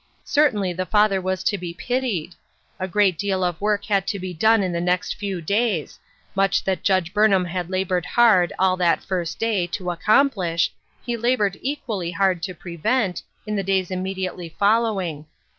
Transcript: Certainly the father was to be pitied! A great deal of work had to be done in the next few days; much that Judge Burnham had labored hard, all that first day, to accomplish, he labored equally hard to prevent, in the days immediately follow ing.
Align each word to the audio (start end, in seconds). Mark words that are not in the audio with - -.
Certainly 0.25 0.73
the 0.73 0.87
father 0.87 1.21
was 1.21 1.43
to 1.43 1.59
be 1.59 1.75
pitied! 1.75 2.33
A 2.79 2.87
great 2.87 3.19
deal 3.19 3.43
of 3.43 3.61
work 3.61 3.85
had 3.85 4.07
to 4.07 4.17
be 4.17 4.33
done 4.33 4.63
in 4.63 4.71
the 4.71 4.81
next 4.81 5.13
few 5.13 5.41
days; 5.43 5.99
much 6.33 6.63
that 6.63 6.81
Judge 6.81 7.13
Burnham 7.13 7.45
had 7.45 7.69
labored 7.69 8.07
hard, 8.07 8.51
all 8.57 8.75
that 8.77 9.03
first 9.03 9.37
day, 9.37 9.67
to 9.67 9.91
accomplish, 9.91 10.73
he 11.05 11.15
labored 11.15 11.59
equally 11.61 12.09
hard 12.09 12.41
to 12.41 12.55
prevent, 12.55 13.21
in 13.45 13.55
the 13.55 13.61
days 13.61 13.91
immediately 13.91 14.49
follow 14.49 14.99
ing. 14.99 15.27